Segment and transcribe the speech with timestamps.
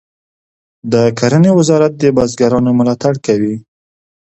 [0.91, 3.55] د کرنې وزارت د بزګرانو ملاتړ کوي